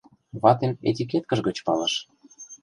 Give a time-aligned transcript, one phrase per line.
[0.41, 1.93] Ватем этикеткыж гыч палыш.